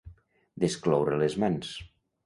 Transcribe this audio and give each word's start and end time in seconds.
Descloure 0.63 1.21
les 1.23 1.39
mans. 1.47 1.79